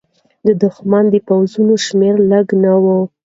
د 0.45 0.47
دښمن 0.63 1.03
د 1.13 1.15
پوځونو 1.27 1.73
شمېر 1.85 2.15
لږ 2.31 2.47
نه 2.63 2.73
و. 2.83 2.85